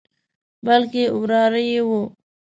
بلکې 0.65 1.03
وراره 1.19 1.61
یې 1.69 1.79
وو. 1.87 2.01